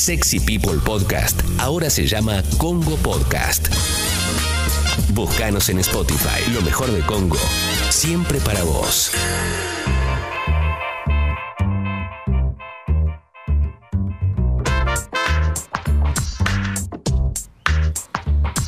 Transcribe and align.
Sexy 0.00 0.40
People 0.40 0.80
Podcast 0.82 1.42
ahora 1.58 1.90
se 1.90 2.06
llama 2.06 2.42
Congo 2.56 2.96
Podcast. 2.96 3.68
Búscanos 5.12 5.68
en 5.68 5.78
Spotify, 5.80 6.50
lo 6.54 6.62
mejor 6.62 6.90
de 6.90 7.02
Congo, 7.02 7.36
siempre 7.90 8.40
para 8.40 8.62
vos. 8.62 9.12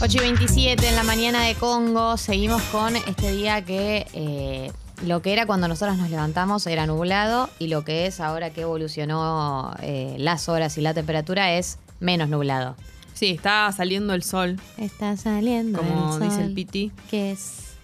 Ocho 0.02 0.18
y 0.18 0.20
27 0.20 0.86
en 0.86 0.96
la 0.96 1.02
mañana 1.02 1.44
de 1.44 1.54
Congo. 1.54 2.18
Seguimos 2.18 2.60
con 2.64 2.94
este 2.94 3.32
día 3.32 3.64
que 3.64 4.06
eh, 4.12 4.70
lo 5.06 5.22
que 5.22 5.32
era 5.32 5.46
cuando 5.46 5.68
nosotros 5.68 5.96
nos 5.98 6.10
levantamos 6.10 6.66
era 6.66 6.86
nublado 6.86 7.48
y 7.58 7.68
lo 7.68 7.84
que 7.84 8.06
es 8.06 8.20
ahora 8.20 8.50
que 8.50 8.62
evolucionó 8.62 9.74
eh, 9.80 10.14
las 10.18 10.48
horas 10.48 10.78
y 10.78 10.80
la 10.80 10.94
temperatura 10.94 11.52
es 11.54 11.78
menos 12.00 12.28
nublado. 12.28 12.76
Sí, 13.14 13.30
está 13.30 13.70
saliendo 13.72 14.14
el 14.14 14.22
sol, 14.22 14.58
Está 14.78 15.16
saliendo 15.16 15.78
como 15.78 16.16
el 16.16 16.22
dice 16.22 16.42
el 16.42 16.54
Piti. 16.54 16.90
Que 17.10 17.32
es 17.32 17.74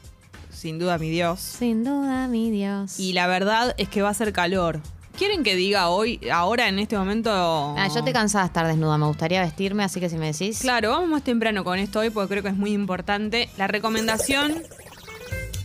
Sin 0.50 0.78
duda, 0.78 0.98
mi 0.98 1.10
Dios. 1.10 1.40
sin 1.40 1.84
duda 1.84 2.26
mi 2.28 2.50
Dios. 2.50 2.98
Y 2.98 3.12
la 3.12 3.26
verdad 3.26 3.74
es 3.78 3.88
que 3.88 4.02
va 4.02 4.08
a 4.08 4.14
ser 4.14 4.32
calor. 4.32 4.80
¿Quieren 5.16 5.42
que 5.42 5.56
diga 5.56 5.88
hoy, 5.88 6.20
ahora, 6.32 6.68
en 6.68 6.78
este 6.78 6.96
momento? 6.96 7.30
Ah, 7.32 7.88
yo 7.92 8.04
te 8.04 8.12
cansada 8.12 8.44
de 8.44 8.46
estar 8.48 8.66
desnuda, 8.68 8.98
me 8.98 9.06
gustaría 9.06 9.40
vestirme, 9.42 9.82
así 9.82 9.98
que 9.98 10.08
si 10.08 10.16
me 10.16 10.26
decís. 10.32 10.60
Claro, 10.60 10.90
vamos 10.90 11.08
más 11.08 11.24
temprano 11.24 11.64
con 11.64 11.76
esto 11.80 11.98
hoy 11.98 12.10
porque 12.10 12.28
creo 12.28 12.42
que 12.44 12.50
es 12.50 12.56
muy 12.56 12.72
importante. 12.72 13.48
La 13.58 13.66
recomendación 13.66 14.62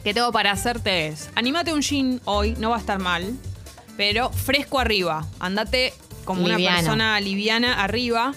que 0.03 0.13
tengo 0.13 0.31
para 0.31 0.51
hacerte 0.51 1.07
es, 1.07 1.29
animate 1.35 1.73
un 1.73 1.81
jean 1.81 2.21
hoy, 2.25 2.55
no 2.59 2.69
va 2.71 2.77
a 2.77 2.79
estar 2.79 2.99
mal, 2.99 3.33
pero 3.97 4.29
fresco 4.31 4.79
arriba. 4.79 5.25
Andate 5.39 5.93
como 6.25 6.43
una 6.45 6.57
persona 6.57 7.19
liviana 7.19 7.83
arriba. 7.83 8.33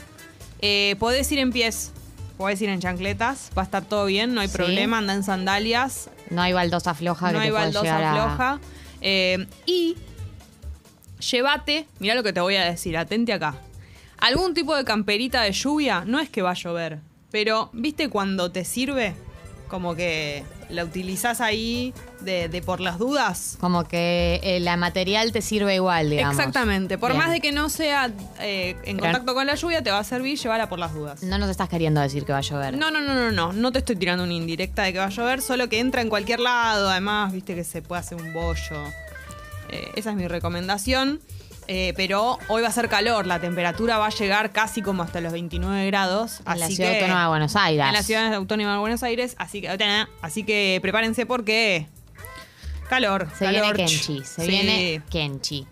Eh, 0.60 0.96
podés 0.98 1.30
ir 1.32 1.38
en 1.38 1.52
pies, 1.52 1.92
podés 2.38 2.60
ir 2.62 2.68
en 2.68 2.80
chancletas, 2.80 3.50
va 3.56 3.62
a 3.62 3.64
estar 3.64 3.84
todo 3.84 4.06
bien, 4.06 4.32
no 4.34 4.40
hay 4.40 4.48
Sí. 4.48 4.56
problema, 4.56 4.98
anda 4.98 5.14
en 5.14 5.22
sandalias, 5.24 6.08
No 6.30 6.42
hay 6.42 6.52
baldosa 6.52 6.94
floja 6.94 7.30
no 7.32 7.38
que 7.38 7.44
hay 7.44 7.48
te 7.50 7.52
baldosa 7.52 7.96
a- 8.10 8.12
floja. 8.14 8.60
Eh, 9.00 9.46
y 9.66 9.96
llévate, 11.30 11.86
mira 11.98 12.14
lo 12.14 12.22
que 12.22 12.32
te 12.32 12.40
voy 12.40 12.56
a 12.56 12.64
decir, 12.64 12.96
atente 12.96 13.32
acá. 13.32 13.54
Algún 14.18 14.54
tipo 14.54 14.74
de 14.74 14.84
camperita 14.84 15.42
de 15.42 15.52
lluvia, 15.52 16.04
no 16.06 16.20
es 16.20 16.28
que 16.30 16.42
va 16.42 16.50
a 16.52 16.54
llover, 16.54 16.98
pero 17.30 17.70
¿viste 17.72 18.08
cuando 18.08 18.50
te 18.50 18.64
sirve? 18.64 19.14
Como 19.68 19.94
que 19.94 20.44
la 20.68 20.84
utilizás 20.84 21.40
ahí 21.40 21.94
de, 22.20 22.48
de 22.48 22.62
por 22.62 22.80
las 22.80 22.98
dudas. 22.98 23.56
Como 23.60 23.84
que 23.84 24.40
eh, 24.42 24.60
la 24.60 24.76
material 24.76 25.32
te 25.32 25.42
sirve 25.42 25.74
igual, 25.76 26.10
digamos. 26.10 26.36
Exactamente, 26.36 26.98
por 26.98 27.10
Bien. 27.12 27.22
más 27.22 27.30
de 27.30 27.40
que 27.40 27.52
no 27.52 27.68
sea 27.68 28.10
eh, 28.40 28.76
en 28.84 28.96
Pero- 28.96 29.00
contacto 29.12 29.34
con 29.34 29.46
la 29.46 29.54
lluvia, 29.54 29.82
te 29.82 29.90
va 29.90 29.98
a 30.00 30.04
servir, 30.04 30.38
llévala 30.38 30.68
por 30.68 30.78
las 30.78 30.92
dudas. 30.94 31.22
No 31.22 31.38
nos 31.38 31.50
estás 31.50 31.68
queriendo 31.68 32.00
decir 32.00 32.24
que 32.24 32.32
va 32.32 32.38
a 32.38 32.42
llover. 32.42 32.76
No, 32.76 32.90
no, 32.90 33.00
no, 33.00 33.14
no, 33.14 33.30
no. 33.32 33.52
No 33.52 33.72
te 33.72 33.78
estoy 33.78 33.96
tirando 33.96 34.24
una 34.24 34.34
indirecta 34.34 34.82
de 34.82 34.92
que 34.92 34.98
va 34.98 35.06
a 35.06 35.10
llover, 35.10 35.40
solo 35.42 35.68
que 35.68 35.78
entra 35.78 36.02
en 36.02 36.08
cualquier 36.08 36.40
lado. 36.40 36.90
Además, 36.90 37.32
viste 37.32 37.54
que 37.54 37.64
se 37.64 37.82
puede 37.82 38.00
hacer 38.00 38.20
un 38.20 38.32
bollo. 38.32 38.84
Eh, 39.70 39.90
esa 39.96 40.10
es 40.10 40.16
mi 40.16 40.28
recomendación. 40.28 41.20
Eh, 41.68 41.92
pero 41.96 42.38
hoy 42.48 42.62
va 42.62 42.68
a 42.68 42.72
ser 42.72 42.88
calor, 42.88 43.26
la 43.26 43.40
temperatura 43.40 43.98
va 43.98 44.06
a 44.06 44.10
llegar 44.10 44.52
casi 44.52 44.82
como 44.82 45.02
hasta 45.02 45.20
los 45.20 45.32
29 45.32 45.86
grados. 45.86 46.40
En 46.46 46.60
la 46.60 46.66
así 46.66 46.76
ciudad 46.76 46.90
que- 46.92 46.96
autónoma 47.00 47.22
de 47.22 47.28
Buenos 47.28 47.56
Aires. 47.56 47.86
En 47.86 47.92
la 47.92 48.02
ciudad 48.02 48.34
autónoma 48.34 48.72
de 48.74 48.78
Buenos 48.78 49.02
Aires, 49.02 49.34
así 49.38 49.60
que, 49.60 49.68
así 50.22 50.44
que 50.44 50.78
prepárense 50.80 51.26
porque 51.26 51.86
calor. 52.88 53.28
Se 53.38 53.48
viene. 53.48 53.72
Kenchi, 53.72 54.22
se 54.24 54.42
Sí. 54.42 54.48
viene 54.48 55.02
Kenchi. 55.10 55.66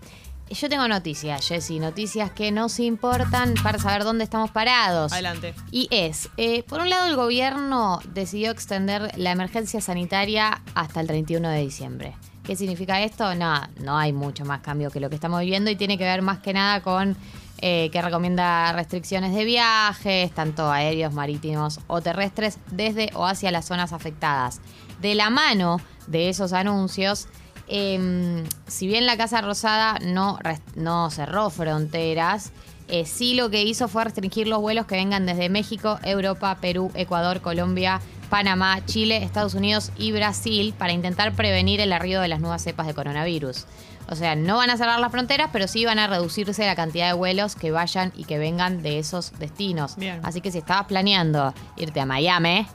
Yo 0.50 0.68
tengo 0.68 0.86
noticias, 0.88 1.48
Jessy, 1.48 1.78
noticias 1.80 2.30
que 2.30 2.52
nos 2.52 2.78
importan 2.78 3.54
para 3.62 3.78
saber 3.78 4.04
dónde 4.04 4.24
estamos 4.24 4.50
parados. 4.50 5.12
Adelante. 5.12 5.54
Y 5.70 5.88
es, 5.90 6.28
eh, 6.36 6.62
por 6.64 6.80
un 6.80 6.90
lado 6.90 7.06
el 7.06 7.16
gobierno 7.16 8.00
decidió 8.12 8.50
extender 8.50 9.10
la 9.16 9.30
emergencia 9.32 9.80
sanitaria 9.80 10.60
hasta 10.74 11.00
el 11.00 11.06
31 11.06 11.48
de 11.48 11.60
diciembre. 11.60 12.14
¿Qué 12.44 12.56
significa 12.56 13.02
esto? 13.02 13.34
No, 13.34 13.62
no 13.80 13.96
hay 13.96 14.12
mucho 14.12 14.44
más 14.44 14.60
cambio 14.60 14.90
que 14.90 15.00
lo 15.00 15.08
que 15.08 15.14
estamos 15.14 15.40
viviendo 15.40 15.70
y 15.70 15.76
tiene 15.76 15.96
que 15.96 16.04
ver 16.04 16.20
más 16.20 16.40
que 16.40 16.52
nada 16.52 16.82
con 16.82 17.16
eh, 17.58 17.88
que 17.90 18.02
recomienda 18.02 18.72
restricciones 18.74 19.34
de 19.34 19.46
viajes, 19.46 20.30
tanto 20.32 20.70
aéreos, 20.70 21.14
marítimos 21.14 21.80
o 21.86 22.02
terrestres, 22.02 22.58
desde 22.70 23.10
o 23.14 23.24
hacia 23.24 23.50
las 23.50 23.64
zonas 23.64 23.94
afectadas. 23.94 24.60
De 25.00 25.14
la 25.14 25.30
mano 25.30 25.80
de 26.06 26.28
esos 26.28 26.52
anuncios, 26.52 27.28
eh, 27.66 28.44
si 28.66 28.86
bien 28.86 29.06
la 29.06 29.16
Casa 29.16 29.40
Rosada 29.40 29.98
no, 30.02 30.38
no 30.74 31.10
cerró 31.10 31.48
fronteras, 31.48 32.52
eh, 32.88 33.06
sí 33.06 33.34
lo 33.34 33.50
que 33.50 33.62
hizo 33.62 33.88
fue 33.88 34.04
restringir 34.04 34.46
los 34.46 34.60
vuelos 34.60 34.86
que 34.86 34.96
vengan 34.96 35.26
desde 35.26 35.48
México, 35.48 35.98
Europa, 36.02 36.58
Perú, 36.60 36.90
Ecuador, 36.94 37.40
Colombia, 37.40 38.00
Panamá, 38.30 38.84
Chile, 38.84 39.22
Estados 39.22 39.54
Unidos 39.54 39.92
y 39.96 40.12
Brasil 40.12 40.74
para 40.76 40.92
intentar 40.92 41.32
prevenir 41.32 41.80
el 41.80 41.92
arribo 41.92 42.20
de 42.20 42.28
las 42.28 42.40
nuevas 42.40 42.62
cepas 42.62 42.86
de 42.86 42.94
coronavirus. 42.94 43.66
O 44.10 44.16
sea, 44.16 44.36
no 44.36 44.58
van 44.58 44.70
a 44.70 44.76
cerrar 44.76 45.00
las 45.00 45.10
fronteras, 45.10 45.48
pero 45.52 45.66
sí 45.66 45.84
van 45.84 45.98
a 45.98 46.06
reducirse 46.06 46.66
la 46.66 46.74
cantidad 46.74 47.06
de 47.06 47.14
vuelos 47.14 47.56
que 47.56 47.70
vayan 47.70 48.12
y 48.14 48.24
que 48.24 48.38
vengan 48.38 48.82
de 48.82 48.98
esos 48.98 49.32
destinos. 49.38 49.96
Bien. 49.96 50.20
Así 50.22 50.40
que 50.40 50.50
si 50.50 50.58
estabas 50.58 50.86
planeando 50.86 51.54
irte 51.76 52.00
a 52.00 52.06
Miami, 52.06 52.66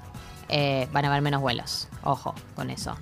eh, 0.50 0.88
van 0.92 1.06
a 1.06 1.10
haber 1.10 1.22
menos 1.22 1.42
vuelos. 1.42 1.88
Ojo 2.04 2.34
con 2.56 2.72
eso. 2.72 2.98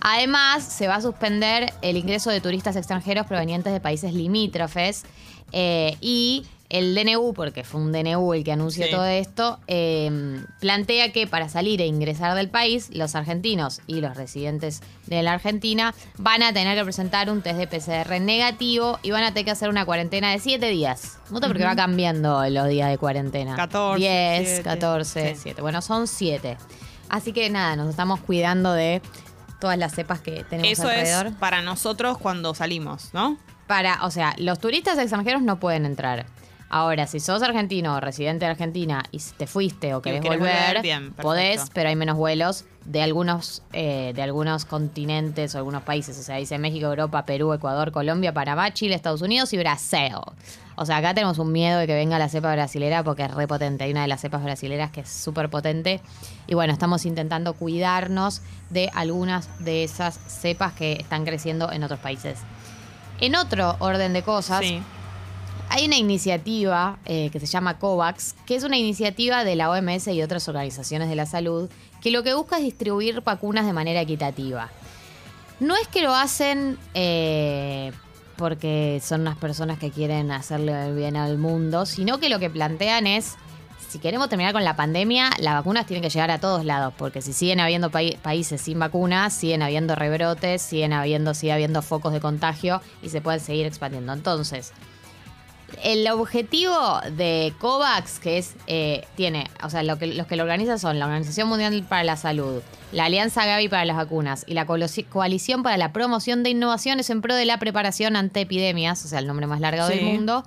Además, 0.00 0.62
se 0.62 0.86
va 0.86 0.96
a 0.96 1.00
suspender 1.00 1.72
el 1.82 1.96
ingreso 1.96 2.30
de 2.30 2.40
turistas 2.40 2.76
extranjeros 2.76 3.26
provenientes 3.26 3.72
de 3.72 3.80
países 3.80 4.12
limítrofes 4.12 5.04
eh, 5.52 5.96
y 6.00 6.46
el 6.70 6.94
DNU, 6.96 7.34
porque 7.34 7.62
fue 7.62 7.80
un 7.80 7.92
DNU 7.92 8.32
el 8.34 8.42
que 8.42 8.50
anunció 8.50 8.84
Sí. 8.86 8.90
todo 8.90 9.04
esto, 9.04 9.60
eh, 9.68 10.40
plantea 10.60 11.12
que 11.12 11.26
para 11.28 11.48
salir 11.48 11.80
e 11.80 11.86
ingresar 11.86 12.34
del 12.34 12.48
país, 12.48 12.90
los 12.92 13.14
argentinos 13.14 13.80
y 13.86 14.00
los 14.00 14.16
residentes 14.16 14.80
de 15.06 15.22
la 15.22 15.34
Argentina 15.34 15.94
van 16.18 16.42
a 16.42 16.52
tener 16.52 16.76
que 16.76 16.82
presentar 16.82 17.30
un 17.30 17.42
test 17.42 17.58
de 17.58 17.66
PCR 17.68 18.18
negativo 18.20 18.98
y 19.04 19.12
van 19.12 19.22
a 19.22 19.28
tener 19.28 19.44
que 19.44 19.50
hacer 19.52 19.68
una 19.68 19.84
cuarentena 19.84 20.32
de 20.32 20.40
7 20.40 20.66
días. 20.68 21.18
Mucho 21.30 21.46
porque 21.46 21.64
va 21.64 21.76
cambiando 21.76 22.42
los 22.48 22.66
días 22.68 22.90
de 22.90 22.98
cuarentena. 22.98 23.54
14, 23.54 24.00
10, 24.00 24.48
siete. 24.48 24.62
14, 24.64 25.34
Sí. 25.36 25.40
7. 25.44 25.62
Bueno, 25.62 25.80
son 25.80 26.08
7. 26.08 26.56
Así 27.08 27.32
que 27.32 27.50
nada, 27.50 27.76
nos 27.76 27.88
estamos 27.90 28.18
cuidando 28.20 28.72
de 28.72 29.00
todas 29.60 29.78
las 29.78 29.94
cepas 29.94 30.20
que 30.20 30.42
tenemos 30.44 30.72
Eso 30.78 30.88
alrededor. 30.88 31.26
es 31.28 31.34
para 31.34 31.62
nosotros 31.62 32.18
cuando 32.18 32.52
salimos, 32.54 33.10
¿no? 33.12 33.38
Para, 33.66 34.04
o 34.04 34.10
sea, 34.10 34.34
los 34.38 34.58
turistas 34.58 34.98
extranjeros 34.98 35.42
no 35.42 35.58
pueden 35.58 35.86
entrar. 35.86 36.26
Ahora, 36.70 37.06
si 37.06 37.20
sos 37.20 37.42
argentino 37.42 37.94
o 37.94 38.00
residente 38.00 38.46
de 38.46 38.50
Argentina 38.50 39.04
y 39.12 39.18
te 39.18 39.46
fuiste 39.46 39.94
o 39.94 40.02
querés 40.02 40.20
querés 40.20 40.40
volver, 40.40 40.66
volver, 40.66 40.82
bien, 40.82 41.12
podés, 41.12 41.70
pero 41.72 41.88
hay 41.88 41.94
menos 41.94 42.16
vuelos 42.16 42.64
de 42.84 43.00
algunos, 43.00 43.62
eh, 43.72 44.12
de 44.14 44.22
algunos 44.22 44.64
continentes 44.64 45.54
o 45.54 45.58
algunos 45.58 45.82
países. 45.82 46.18
O 46.18 46.22
sea, 46.22 46.36
dice 46.36 46.58
México, 46.58 46.86
Europa, 46.86 47.24
Perú, 47.26 47.52
Ecuador, 47.52 47.92
Colombia, 47.92 48.34
Panamá, 48.34 48.72
Chile, 48.72 48.94
Estados 48.94 49.22
Unidos 49.22 49.52
y 49.52 49.58
Brasil. 49.58 50.14
O 50.76 50.84
sea, 50.84 50.96
acá 50.96 51.14
tenemos 51.14 51.38
un 51.38 51.52
miedo 51.52 51.78
de 51.78 51.86
que 51.86 51.94
venga 51.94 52.18
la 52.18 52.28
cepa 52.28 52.52
brasilera 52.52 53.04
porque 53.04 53.22
es 53.22 53.32
re 53.32 53.46
potente. 53.46 53.84
Hay 53.84 53.92
una 53.92 54.02
de 54.02 54.08
las 54.08 54.20
cepas 54.20 54.42
brasileras 54.42 54.90
que 54.90 55.02
es 55.02 55.08
súper 55.08 55.48
potente. 55.50 56.00
Y 56.48 56.54
bueno, 56.54 56.72
estamos 56.72 57.06
intentando 57.06 57.52
cuidarnos 57.52 58.42
de 58.70 58.90
algunas 58.94 59.64
de 59.64 59.84
esas 59.84 60.18
cepas 60.26 60.72
que 60.72 60.94
están 60.94 61.24
creciendo 61.24 61.70
en 61.70 61.84
otros 61.84 62.00
países. 62.00 62.40
En 63.20 63.36
otro 63.36 63.76
orden 63.78 64.12
de 64.12 64.22
cosas, 64.22 64.60
Sí. 64.60 64.80
hay 65.70 65.86
una 65.86 65.96
iniciativa 65.96 66.98
eh, 67.06 67.30
que 67.30 67.40
se 67.40 67.46
llama 67.46 67.78
COVAX, 67.78 68.34
que 68.46 68.54
es 68.56 68.64
una 68.64 68.76
iniciativa 68.76 69.44
de 69.44 69.56
la 69.56 69.70
OMS 69.70 70.08
y 70.08 70.22
otras 70.22 70.48
organizaciones 70.48 71.08
de 71.08 71.16
la 71.16 71.26
salud, 71.26 71.70
que 72.02 72.10
lo 72.10 72.22
que 72.22 72.34
busca 72.34 72.58
es 72.58 72.64
distribuir 72.64 73.20
vacunas 73.22 73.64
de 73.66 73.72
manera 73.72 74.00
equitativa. 74.00 74.68
No 75.60 75.74
es 75.76 75.86
que 75.88 76.02
lo 76.02 76.14
hacen 76.14 76.76
eh, 76.94 77.92
porque 78.36 79.00
son 79.02 79.22
unas 79.22 79.36
personas 79.36 79.78
que 79.78 79.90
quieren 79.90 80.30
hacerle 80.32 80.86
el 80.86 80.94
bien 80.96 81.16
al 81.16 81.38
mundo, 81.38 81.86
sino 81.86 82.18
que 82.18 82.28
lo 82.28 82.38
que 82.40 82.50
plantean 82.50 83.06
es, 83.06 83.36
si 83.94 84.00
queremos 84.00 84.28
terminar 84.28 84.52
con 84.52 84.64
la 84.64 84.74
pandemia, 84.74 85.30
las 85.38 85.54
vacunas 85.54 85.86
tienen 85.86 86.02
que 86.02 86.10
llegar 86.10 86.32
a 86.32 86.40
todos 86.40 86.64
lados, 86.64 86.92
porque 86.98 87.22
si 87.22 87.32
siguen 87.32 87.60
habiendo 87.60 87.92
países 87.92 88.60
sin 88.60 88.80
vacunas, 88.80 89.32
siguen 89.32 89.62
habiendo 89.62 89.94
rebrotes, 89.94 90.62
siguen 90.62 90.92
habiendo, 90.92 91.32
sigue 91.32 91.52
habiendo 91.52 91.80
focos 91.80 92.12
de 92.12 92.18
contagio 92.18 92.82
y 93.04 93.10
se 93.10 93.20
pueden 93.20 93.38
seguir 93.38 93.66
expandiendo. 93.66 94.12
Entonces, 94.12 94.72
el 95.84 96.08
objetivo 96.08 96.74
de 97.12 97.54
COVAX, 97.60 98.18
que 98.18 98.38
es, 98.38 98.56
eh, 98.66 99.06
tiene, 99.14 99.48
o 99.62 99.70
sea, 99.70 99.84
lo 99.84 99.96
que, 99.96 100.08
los 100.08 100.26
que 100.26 100.34
lo 100.34 100.42
organizan 100.42 100.80
son 100.80 100.98
la 100.98 101.04
Organización 101.04 101.48
Mundial 101.48 101.86
para 101.88 102.02
la 102.02 102.16
Salud, 102.16 102.62
la 102.90 103.04
Alianza 103.04 103.46
Gavi 103.46 103.68
para 103.68 103.84
las 103.84 103.96
Vacunas 103.96 104.44
y 104.48 104.54
la 104.54 104.66
Coalición 104.66 105.62
para 105.62 105.76
la 105.76 105.92
Promoción 105.92 106.42
de 106.42 106.50
Innovaciones 106.50 107.10
en 107.10 107.22
pro 107.22 107.36
de 107.36 107.44
la 107.44 107.60
preparación 107.60 108.16
ante 108.16 108.40
epidemias, 108.40 109.04
o 109.04 109.08
sea, 109.08 109.20
el 109.20 109.28
nombre 109.28 109.46
más 109.46 109.60
largo 109.60 109.86
del 109.86 110.02
mundo. 110.02 110.44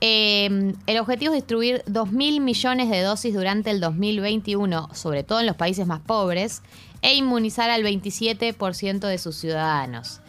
Eh, 0.00 0.74
el 0.86 0.98
objetivo 0.98 1.32
es 1.32 1.38
distribuir 1.38 1.82
2.000 1.86 2.40
millones 2.40 2.90
de 2.90 3.00
dosis 3.00 3.34
durante 3.34 3.70
el 3.70 3.80
2021, 3.80 4.90
sobre 4.94 5.24
todo 5.24 5.40
en 5.40 5.46
los 5.46 5.56
países 5.56 5.86
más 5.86 6.00
pobres, 6.00 6.62
e 7.02 7.14
inmunizar 7.14 7.70
al 7.70 7.82
27% 7.82 9.06
de 9.06 9.18
sus 9.18 9.36
ciudadanos. 9.36 10.20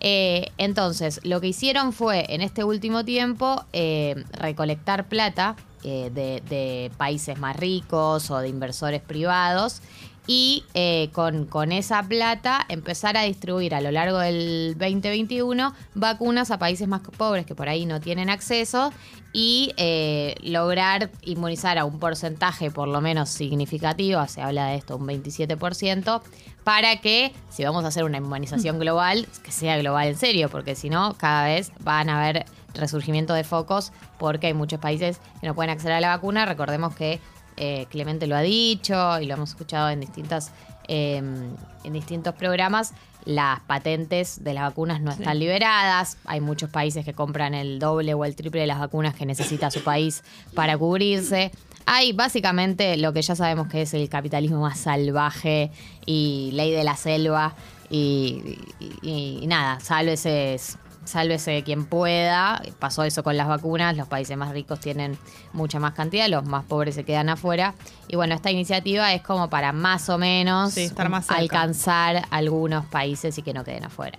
Eh, 0.00 0.50
entonces, 0.58 1.20
lo 1.24 1.40
que 1.40 1.48
hicieron 1.48 1.92
fue, 1.92 2.26
en 2.28 2.42
este 2.42 2.64
último 2.64 3.04
tiempo, 3.04 3.64
eh, 3.72 4.24
recolectar 4.32 5.08
plata 5.08 5.56
eh, 5.84 6.10
de, 6.12 6.42
de 6.48 6.90
países 6.96 7.38
más 7.38 7.56
ricos 7.56 8.30
o 8.30 8.38
de 8.38 8.48
inversores 8.48 9.02
privados 9.02 9.82
y 10.26 10.64
eh, 10.74 11.10
con, 11.12 11.46
con 11.46 11.72
esa 11.72 12.02
plata 12.02 12.64
empezar 12.68 13.16
a 13.16 13.22
distribuir 13.22 13.74
a 13.74 13.80
lo 13.80 13.90
largo 13.90 14.18
del 14.18 14.76
2021 14.78 15.72
vacunas 15.94 16.50
a 16.50 16.58
países 16.58 16.88
más 16.88 17.02
pobres 17.16 17.46
que 17.46 17.54
por 17.54 17.68
ahí 17.68 17.86
no 17.86 18.00
tienen 18.00 18.28
acceso 18.28 18.92
y 19.32 19.72
eh, 19.76 20.34
lograr 20.42 21.10
inmunizar 21.22 21.78
a 21.78 21.84
un 21.84 21.98
porcentaje 21.98 22.70
por 22.70 22.88
lo 22.88 23.00
menos 23.00 23.28
significativo, 23.28 24.26
se 24.26 24.40
habla 24.40 24.68
de 24.68 24.76
esto, 24.76 24.96
un 24.96 25.06
27%, 25.06 26.22
para 26.64 27.00
que 27.00 27.32
si 27.50 27.62
vamos 27.62 27.84
a 27.84 27.88
hacer 27.88 28.04
una 28.04 28.16
inmunización 28.16 28.78
global, 28.78 29.28
que 29.44 29.52
sea 29.52 29.76
global 29.76 30.08
en 30.08 30.16
serio, 30.16 30.48
porque 30.48 30.74
si 30.74 30.88
no, 30.88 31.14
cada 31.18 31.44
vez 31.44 31.70
van 31.80 32.08
a 32.08 32.22
haber 32.22 32.46
resurgimiento 32.76 33.34
de 33.34 33.44
focos 33.44 33.92
porque 34.18 34.46
hay 34.48 34.54
muchos 34.54 34.78
países 34.80 35.20
que 35.40 35.46
no 35.46 35.54
pueden 35.54 35.70
acceder 35.70 35.94
a 35.94 36.00
la 36.00 36.08
vacuna. 36.08 36.44
Recordemos 36.46 36.94
que 36.94 37.20
eh, 37.56 37.86
Clemente 37.90 38.26
lo 38.26 38.36
ha 38.36 38.40
dicho 38.42 39.18
y 39.20 39.26
lo 39.26 39.34
hemos 39.34 39.50
escuchado 39.50 39.88
en 39.90 40.00
distintas 40.00 40.52
eh, 40.88 41.16
en 41.16 41.92
distintos 41.92 42.34
programas. 42.34 42.92
Las 43.24 43.58
patentes 43.60 44.44
de 44.44 44.54
las 44.54 44.62
vacunas 44.64 45.00
no 45.00 45.10
están 45.10 45.38
liberadas. 45.40 46.16
Hay 46.26 46.40
muchos 46.40 46.70
países 46.70 47.04
que 47.04 47.12
compran 47.12 47.54
el 47.54 47.80
doble 47.80 48.14
o 48.14 48.24
el 48.24 48.36
triple 48.36 48.60
de 48.60 48.68
las 48.68 48.78
vacunas 48.78 49.14
que 49.14 49.26
necesita 49.26 49.70
su 49.72 49.82
país 49.82 50.22
para 50.54 50.78
cubrirse. 50.78 51.50
Hay 51.86 52.12
básicamente 52.12 52.96
lo 52.98 53.12
que 53.12 53.22
ya 53.22 53.34
sabemos 53.34 53.66
que 53.68 53.82
es 53.82 53.94
el 53.94 54.08
capitalismo 54.08 54.60
más 54.60 54.78
salvaje 54.78 55.72
y 56.04 56.50
ley 56.52 56.70
de 56.70 56.84
la 56.84 56.96
selva. 56.96 57.54
Y, 57.90 58.58
y- 59.02 59.40
y 59.42 59.46
nada, 59.48 59.80
sálvese, 59.80 60.60
sálvese 61.06 61.62
quien 61.64 61.86
pueda. 61.86 62.60
Pasó 62.78 63.04
eso 63.04 63.22
con 63.22 63.36
las 63.36 63.48
vacunas. 63.48 63.96
Los 63.96 64.08
países 64.08 64.36
más 64.36 64.50
ricos 64.50 64.80
tienen 64.80 65.16
mucha 65.52 65.78
más 65.80 65.92
cantidad, 65.94 66.28
los 66.28 66.44
más 66.44 66.64
pobres 66.64 66.94
se 66.94 67.04
quedan 67.04 67.28
afuera. 67.28 67.74
Y 68.08 68.16
bueno, 68.16 68.34
esta 68.34 68.50
iniciativa 68.50 69.12
es 69.14 69.22
como 69.22 69.48
para 69.48 69.72
más 69.72 70.08
o 70.08 70.18
menos 70.18 70.72
Sí, 70.74 70.82
estar 70.84 71.08
más 71.08 71.26
cerca. 71.26 71.40
alcanzar 71.40 72.24
algunos 72.30 72.84
países 72.86 73.38
y 73.38 73.42
que 73.42 73.54
no 73.54 73.64
queden 73.64 73.84
afuera. 73.84 74.18